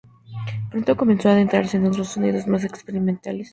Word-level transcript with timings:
Pronto 0.71 0.97
comenzó 0.97 1.29
a 1.29 1.33
adentrarse 1.33 1.77
en 1.77 1.85
otros 1.85 2.07
sonidos 2.07 2.47
más 2.47 2.63
experimentales. 2.63 3.49